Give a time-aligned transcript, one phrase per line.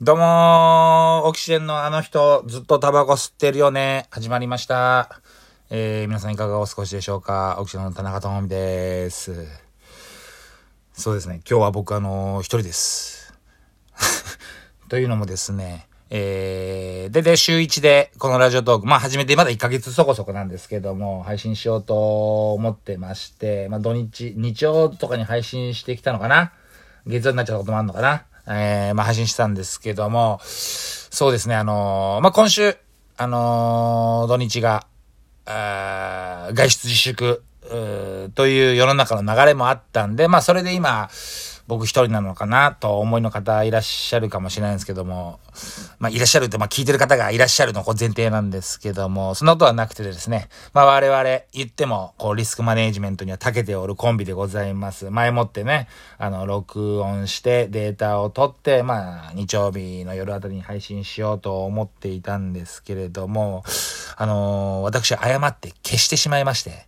[0.00, 4.06] どうもー、オキシジェンのあの人、ずっとタバコ吸ってるよね。
[4.10, 5.20] 始まりました。
[5.70, 7.58] えー、皆さんいかがお過ごしでしょうか？
[7.60, 9.46] オキシジェンの田中智美です。
[10.92, 13.34] そうですね、今日は僕あのー一人です。
[14.88, 26.50] というのもですね、えー、で、で、週1で、このラジオトーク、まあ始めてまだ1ヶ月そこそこなんですけども、配信しようと思ってまして、まあ土日、日曜とかに配信してきたのかな？
[27.06, 28.24] 月曜になっちゃったこともあるのかな？
[28.46, 32.76] えー、まあ配信したんですけども、そうですね、あのーまあ今週、
[33.16, 34.86] あのー土日が、
[35.46, 37.42] ああ外出自粛、
[38.34, 41.08] という世の中の流れもあったんで、まあそれで今、
[41.68, 45.40] 僕一人なのかなと思いの方いらっしゃるかもしれないんですけども、
[45.98, 55.10] まあいらっしゃるって、まあ聞いてる方がいらっしゃるのこう前提なんですけども、そんなことはなくてですね、まあ我々言っても、こうリスクマネージメントには長けておるコンビでございます。
[55.10, 55.88] 前もってね、
[56.18, 63.62] あの、録音してデータを取って、まあ日曜日の夜あたりに配信しようと思っていたんですけれども、
[64.16, 66.86] あのー私誤って消してしまいまして、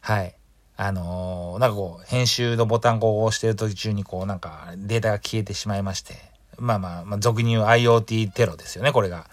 [0.00, 0.35] はい。
[0.78, 6.14] あのーなんかこう、編集のボタンを押してる途中にこう、なんかデータが消えてしまいまして。
[6.58, 9.26] まあまあ、まあ、俗に言う IoT テロですよね、これが。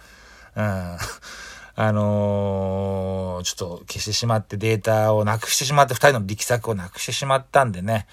[0.55, 0.97] うん。
[1.75, 8.07] あのーちょっと消してしまってデータをなくしてしまって、二人の力作をなくしてしまったんでね。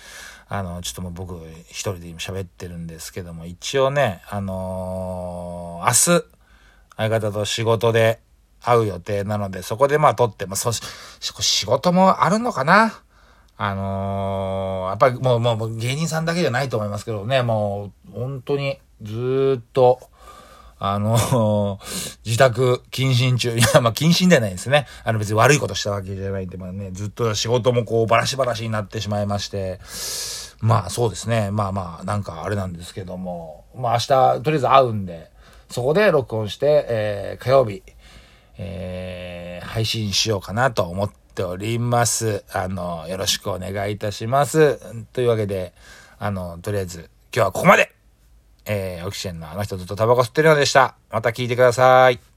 [0.48, 1.34] あの、ちょっともう僕
[1.68, 6.24] 一人で今喋ってるんですけども、一応ね、あのー明日、
[6.96, 8.20] 相方と仕事で
[8.60, 10.80] 会う予定なので、そこでまあ撮って、まあそし、
[11.20, 12.92] 仕事もあるのかな？
[13.62, 20.00] あのーやっぱりもう、もう芸人さんだけじゃないと思いますけどね、もう本当にずっと、
[20.78, 21.78] あのー
[22.24, 24.86] 自宅謹慎中、いや、まあ謹慎ではないですね。
[25.04, 29.78] あの別に悪いことしたわけじゃないんで、まあね、ずっと仕事もこうバラシバラシになってしまいまして、
[30.62, 31.50] まあそうですね。
[31.50, 34.06] まあまあ、なんかあれなんですけども、まあ明日、
[34.42, 35.30] とりあえず会うんで、
[35.68, 37.82] そこで録音して、えー、火曜日、
[38.56, 42.44] えー、配信しようかなと思ってっております。
[42.52, 44.78] あの、よろしくお願いいたします。
[45.12, 45.72] というわけで、
[46.18, 47.94] あの、とりあえず、今日はここまで
[48.66, 50.94] えー、オキシエンのあの人ずっとタバコ吸ってるのでした。
[51.10, 52.29] また聞いてください。